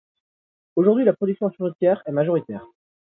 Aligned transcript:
Aujourd'hui, 0.75 1.05
la 1.05 1.13
production 1.13 1.51
fruitière 1.51 2.01
est 2.07 2.11
majoritaire. 2.11 2.65